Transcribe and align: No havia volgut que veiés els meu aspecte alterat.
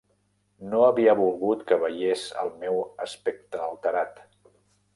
No 0.71 0.79
havia 0.85 1.13
volgut 1.19 1.61
que 1.71 1.77
veiés 1.85 2.25
els 2.45 2.57
meu 2.63 2.81
aspecte 3.07 3.63
alterat. 3.67 4.19